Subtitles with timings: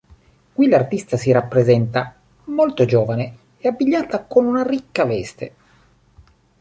[0.53, 2.15] Qui l'artista si rappresenta
[2.45, 5.53] molto giovane e abbigliata con una ricca veste.